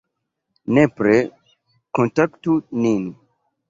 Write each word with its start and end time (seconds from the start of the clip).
Nepre 0.77 1.13
kontaktu 2.01 2.61
nin! 2.85 3.03